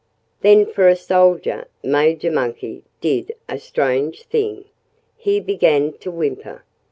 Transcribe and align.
Then 0.41 0.65
for 0.65 0.87
a 0.87 0.95
soldier 0.95 1.67
Major 1.83 2.31
Monkey 2.31 2.83
did 3.01 3.35
a 3.47 3.59
strange 3.59 4.23
thing. 4.23 4.65
He 5.15 5.39
began 5.39 5.93
to 5.99 6.09
whimper. 6.09 6.63